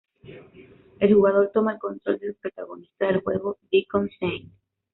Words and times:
El 0.99 1.13
jugador 1.13 1.51
toma 1.53 1.73
el 1.73 1.79
control 1.79 2.17
del 2.17 2.33
protagonista 2.33 3.05
del 3.05 3.21
juego, 3.21 3.59
Deacon 3.71 4.07
St. 4.07 4.49